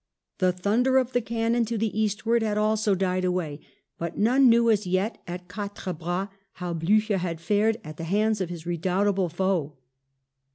The 0.39 0.51
thunder 0.51 0.97
of 0.97 1.09
IX 1.15 1.15
RETREAT 1.15 1.35
ON 1.35 1.41
WATERLOO 1.51 1.65
213 1.65 1.65
cannon 1.65 1.65
to 1.65 1.77
the 1.77 2.01
eastward 2.01 2.41
had 2.41 2.57
also 2.57 2.95
died 2.95 3.23
away, 3.23 3.59
but 3.99 4.17
none 4.17 4.49
knew 4.49 4.71
as 4.71 4.87
yet 4.87 5.21
at 5.27 5.47
Quatre 5.47 5.93
Bras 5.93 6.29
how 6.53 6.73
Blucher 6.73 7.19
had 7.19 7.39
fared 7.39 7.77
at 7.83 7.97
the 7.97 8.05
hands 8.05 8.41
of 8.41 8.49
his 8.49 8.65
redoubtable 8.65 9.29
foe. 9.29 9.77